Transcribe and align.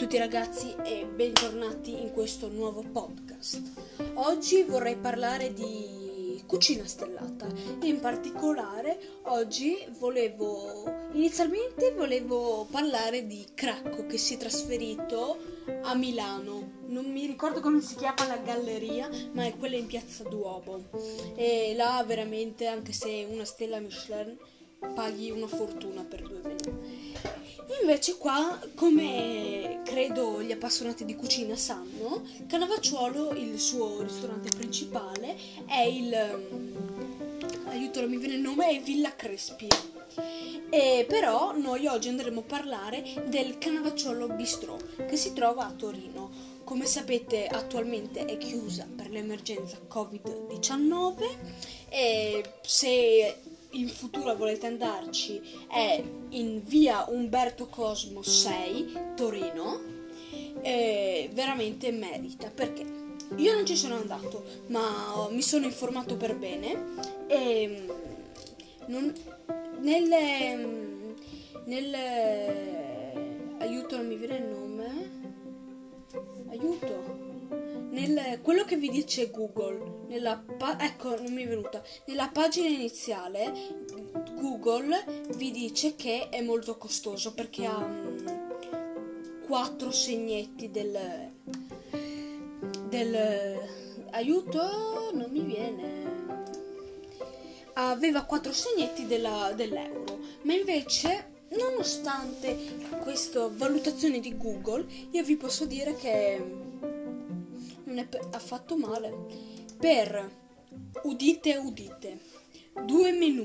tutti 0.00 0.16
ragazzi 0.16 0.74
e 0.82 1.04
bentornati 1.04 2.00
in 2.00 2.12
questo 2.12 2.48
nuovo 2.48 2.82
podcast. 2.90 3.60
Oggi 4.14 4.62
vorrei 4.62 4.96
parlare 4.96 5.52
di 5.52 6.42
cucina 6.46 6.86
stellata 6.86 7.46
in 7.82 8.00
particolare 8.00 8.98
oggi 9.24 9.86
volevo 9.98 11.10
inizialmente 11.12 11.92
volevo 11.92 12.66
parlare 12.70 13.26
di 13.26 13.46
Cracco 13.52 14.06
che 14.06 14.16
si 14.16 14.36
è 14.36 14.36
trasferito 14.38 15.36
a 15.82 15.94
Milano. 15.94 16.78
Non 16.86 17.04
mi 17.04 17.26
ricordo 17.26 17.60
come 17.60 17.82
si 17.82 17.94
chiama 17.94 18.26
la 18.26 18.38
galleria, 18.38 19.06
ma 19.32 19.44
è 19.44 19.54
quella 19.54 19.76
in 19.76 19.86
Piazza 19.86 20.24
Duomo. 20.24 20.82
E 21.36 21.74
là 21.76 22.02
veramente 22.06 22.66
anche 22.66 22.94
se 22.94 23.26
una 23.28 23.44
stella 23.44 23.78
Michelin 23.80 24.34
paghi 24.94 25.30
una 25.30 25.46
fortuna 25.46 26.04
per 26.04 26.22
due 26.22 26.40
menù. 26.42 27.09
Invece 27.78 28.16
qua, 28.16 28.58
come 28.74 29.80
credo 29.84 30.42
gli 30.42 30.50
appassionati 30.50 31.04
di 31.04 31.14
cucina 31.14 31.54
sanno, 31.54 32.22
Canavacciuolo, 32.46 33.30
il 33.32 33.60
suo 33.60 34.02
ristorante 34.02 34.48
principale, 34.56 35.36
è 35.66 35.82
il... 35.82 36.12
aiuto, 37.66 38.00
non 38.00 38.10
mi 38.10 38.16
viene 38.16 38.34
il 38.34 38.40
nome, 38.40 38.70
è 38.70 38.80
Villa 38.80 39.14
Crespi. 39.14 39.68
E 40.68 41.04
però 41.08 41.56
noi 41.56 41.86
oggi 41.86 42.08
andremo 42.08 42.40
a 42.40 42.44
parlare 42.44 43.24
del 43.26 43.58
Canavacciolo 43.58 44.28
Bistrò 44.28 44.76
che 45.08 45.16
si 45.16 45.32
trova 45.32 45.66
a 45.66 45.72
Torino. 45.72 46.58
Come 46.64 46.86
sapete 46.86 47.46
attualmente 47.46 48.24
è 48.24 48.36
chiusa 48.36 48.86
per 48.94 49.10
l'emergenza 49.10 49.78
Covid-19 49.88 51.36
e 51.88 52.52
se 52.62 53.36
in 53.72 53.88
futuro 53.88 54.34
volete 54.34 54.66
andarci 54.66 55.40
è 55.70 56.02
in 56.30 56.62
via 56.64 57.04
Umberto 57.08 57.66
Cosmo 57.66 58.22
6, 58.22 58.98
Torino. 59.16 59.98
E 60.62 61.30
veramente 61.32 61.90
merita 61.90 62.50
perché 62.54 62.84
io 63.36 63.54
non 63.54 63.64
ci 63.64 63.76
sono 63.76 63.94
andato, 63.94 64.44
ma 64.66 65.28
mi 65.30 65.42
sono 65.42 65.64
informato 65.64 66.16
per 66.16 66.36
bene 66.36 66.96
e 67.26 67.86
non, 68.86 69.12
nelle, 69.80 71.14
nelle 71.64 72.79
quello 78.42 78.64
che 78.64 78.76
vi 78.76 78.88
dice 78.88 79.30
Google, 79.30 80.06
nella 80.08 80.36
pa- 80.36 80.78
ecco, 80.80 81.20
non 81.20 81.32
mi 81.32 81.42
è 81.42 81.48
venuta, 81.48 81.82
nella 82.06 82.28
pagina 82.28 82.68
iniziale 82.68 83.52
Google 84.34 85.26
vi 85.36 85.50
dice 85.50 85.94
che 85.94 86.28
è 86.28 86.40
molto 86.40 86.76
costoso 86.76 87.34
perché 87.34 87.66
ha 87.66 87.76
um, 87.76 88.48
quattro 89.46 89.90
segnetti 89.90 90.70
del, 90.70 91.32
del 92.88 93.58
aiuto, 94.10 95.10
non 95.12 95.30
mi 95.30 95.42
viene. 95.42 96.08
Aveva 97.74 98.24
quattro 98.24 98.52
segnetti 98.52 99.06
della, 99.06 99.52
dell'euro, 99.54 100.18
ma 100.42 100.54
invece 100.54 101.30
nonostante 101.50 102.56
questa 103.00 103.48
valutazione 103.52 104.20
di 104.20 104.36
Google, 104.36 104.86
io 105.10 105.24
vi 105.24 105.36
posso 105.36 105.64
dire 105.64 105.96
che 105.96 106.40
non 107.90 107.98
è 107.98 108.08
affatto 108.32 108.76
male. 108.76 109.12
Per 109.76 110.38
udite 111.02 111.56
udite, 111.56 112.20
due 112.84 113.12
menù, 113.12 113.44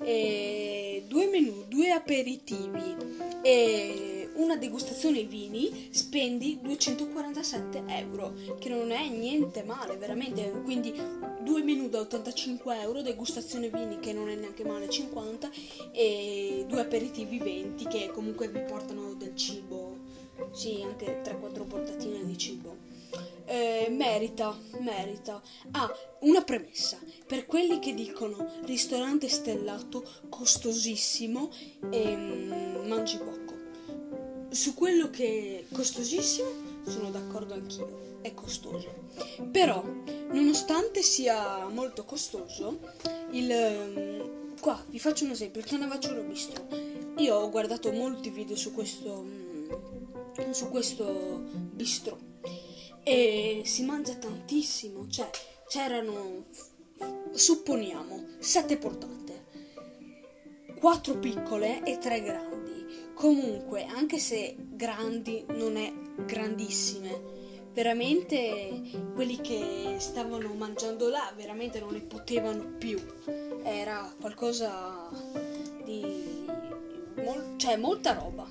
e 0.00 1.04
due 1.06 1.26
menù, 1.26 1.64
due 1.68 1.90
aperitivi 1.90 2.96
e 3.42 4.30
una 4.34 4.56
degustazione 4.56 5.24
vini, 5.24 5.88
spendi 5.90 6.60
247 6.62 7.82
euro, 7.88 8.32
che 8.58 8.70
non 8.70 8.90
è 8.90 9.08
niente 9.08 9.62
male, 9.62 9.96
veramente. 9.96 10.50
Quindi 10.64 10.94
due 11.40 11.62
menù 11.62 11.88
da 11.88 12.00
85 12.00 12.80
euro, 12.80 13.02
degustazione 13.02 13.68
vini 13.68 13.98
che 13.98 14.12
non 14.12 14.30
è 14.30 14.34
neanche 14.34 14.64
male 14.64 14.88
50 14.88 15.50
e 15.92 16.64
due 16.66 16.80
aperitivi 16.80 17.38
20 17.38 17.86
che 17.86 18.10
comunque 18.12 18.48
vi 18.48 18.60
portano 18.60 19.12
del 19.14 19.36
cibo, 19.36 19.98
sì, 20.52 20.80
anche 20.82 21.20
3-4 21.22 21.66
portatine 21.66 22.24
di 22.24 22.38
cibo 22.38 22.91
eh, 23.52 23.90
merita, 23.90 24.56
merita. 24.80 25.42
Ah, 25.72 25.92
una 26.20 26.42
premessa. 26.42 26.98
Per 27.26 27.44
quelli 27.44 27.80
che 27.80 27.92
dicono 27.92 28.50
ristorante 28.64 29.28
stellato 29.28 30.02
costosissimo 30.30 31.50
e 31.90 32.16
mm, 32.16 32.88
mangi 32.88 33.18
poco. 33.18 33.60
Su 34.48 34.72
quello 34.72 35.10
che 35.10 35.66
è 35.68 35.74
costosissimo 35.74 36.48
sono 36.86 37.10
d'accordo 37.10 37.52
anch'io, 37.52 38.20
è 38.22 38.32
costoso. 38.32 38.90
Però, 39.50 39.84
nonostante 40.30 41.02
sia 41.02 41.66
molto 41.66 42.04
costoso, 42.06 42.80
il... 43.32 43.52
Mm, 43.52 44.60
qua 44.60 44.82
vi 44.88 44.98
faccio 44.98 45.24
un 45.24 45.32
esempio, 45.32 45.60
il 45.60 45.66
Canavacciolo 45.66 46.22
Bistro. 46.22 46.66
Io 47.18 47.36
ho 47.36 47.50
guardato 47.50 47.92
molti 47.92 48.30
video 48.30 48.56
su 48.56 48.72
questo, 48.72 49.22
mm, 49.22 50.50
su 50.52 50.70
questo 50.70 51.42
bistro 51.52 52.31
e 53.02 53.62
si 53.64 53.84
mangia 53.84 54.14
tantissimo, 54.14 55.08
cioè 55.08 55.28
c'erano, 55.68 56.44
supponiamo, 57.32 58.26
sette 58.38 58.76
portate, 58.76 59.46
quattro 60.78 61.18
piccole 61.18 61.82
e 61.84 61.98
tre 61.98 62.22
grandi. 62.22 62.60
Comunque, 63.14 63.84
anche 63.84 64.18
se 64.18 64.56
grandi 64.58 65.44
non 65.48 65.76
è 65.76 65.92
grandissime, 66.24 67.20
veramente 67.72 68.82
quelli 69.14 69.40
che 69.40 69.96
stavano 69.98 70.52
mangiando 70.54 71.08
là 71.08 71.32
veramente 71.36 71.80
non 71.80 71.92
ne 71.92 72.00
potevano 72.00 72.74
più. 72.78 72.98
Era 73.62 74.12
qualcosa 74.20 75.08
di... 75.84 76.44
Mol- 77.16 77.54
cioè 77.56 77.76
molta 77.76 78.14
roba. 78.14 78.46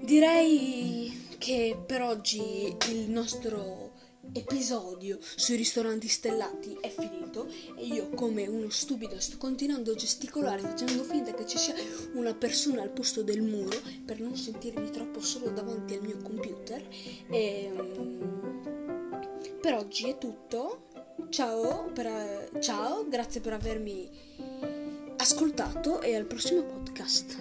Direi 0.00 1.07
che 1.38 1.80
per 1.86 2.02
oggi 2.02 2.76
il 2.90 3.08
nostro 3.08 3.92
episodio 4.32 5.18
sui 5.20 5.56
ristoranti 5.56 6.08
stellati 6.08 6.76
è 6.80 6.90
finito 6.90 7.48
e 7.76 7.86
io 7.86 8.10
come 8.10 8.46
uno 8.46 8.68
stupido 8.68 9.18
sto 9.18 9.38
continuando 9.38 9.92
a 9.92 9.94
gesticolare 9.94 10.60
facendo 10.60 11.02
finta 11.04 11.32
che 11.32 11.46
ci 11.46 11.56
sia 11.56 11.74
una 12.14 12.34
persona 12.34 12.82
al 12.82 12.90
posto 12.90 13.22
del 13.22 13.40
muro 13.40 13.80
per 14.04 14.20
non 14.20 14.36
sentirmi 14.36 14.90
troppo 14.90 15.20
solo 15.20 15.48
davanti 15.50 15.94
al 15.94 16.02
mio 16.02 16.18
computer. 16.22 16.86
E, 17.30 17.70
um, 17.74 18.60
per 19.60 19.74
oggi 19.74 20.10
è 20.10 20.18
tutto. 20.18 20.86
Ciao, 21.30 21.90
per, 21.92 22.50
ciao 22.60 23.06
grazie 23.08 23.40
per 23.40 23.52
avermi 23.52 24.08
ascoltato 25.16 26.00
e 26.00 26.14
al 26.14 26.26
prossimo 26.26 26.64
podcast 26.64 27.36